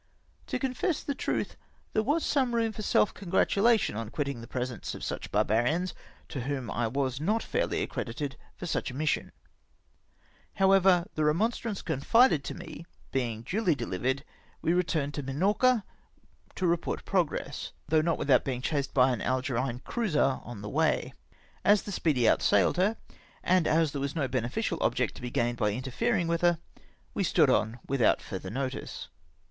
To 0.47 0.57
confess 0.57 1.03
the 1.03 1.13
truth, 1.13 1.55
there 1.93 2.01
was 2.01 2.25
some 2.25 2.55
room 2.55 2.71
for 2.71 2.81
self 2.81 3.13
congratulation 3.13 3.95
on 3.95 4.09
quitting 4.09 4.41
the 4.41 4.47
presence 4.47 4.95
of 4.95 5.03
such 5.03 5.31
bar 5.31 5.45
barians, 5.45 5.93
to 6.29 6.41
whom 6.41 6.71
I 6.71 6.87
was 6.87 7.21
not 7.21 7.43
fairly 7.43 7.83
accredited 7.83 8.35
for 8.55 8.65
such 8.65 8.89
a 8.89 8.95
mission. 8.95 9.31
However, 10.55 11.05
the 11.13 11.23
remonstrance 11.23 11.83
confided 11.83 12.43
to 12.45 12.55
me 12.55 12.87
being 13.11 13.43
duly 13.43 13.75
dehvered, 13.75 14.23
we 14.63 14.73
returned 14.73 15.13
to 15.13 15.21
liinorca, 15.21 15.83
to 16.55 16.65
report 16.65 17.05
progress, 17.05 17.71
though 17.87 18.01
not 18.01 18.17
without 18.17 18.43
being 18.43 18.63
chased 18.63 18.95
by 18.95 19.11
an 19.11 19.21
Algerine 19.21 19.81
cruiser 19.85 20.39
on 20.43 20.65
our 20.65 20.71
way. 20.71 21.13
As 21.63 21.83
the 21.83 21.91
Speedy 21.91 22.23
outsailed 22.27 22.77
her, 22.77 22.97
and 23.43 23.67
as 23.67 23.91
there 23.91 24.01
was 24.01 24.15
no 24.15 24.27
beneficial 24.27 24.79
object 24.81 25.13
to 25.17 25.21
be 25.21 25.29
gained 25.29 25.59
by 25.59 25.69
interfering 25.73 26.27
with 26.27 26.41
her, 26.41 26.57
we 27.13 27.23
stood 27.23 27.51
on 27.51 27.77
without 27.85 28.19
further 28.19 28.49
notice. 28.49 29.07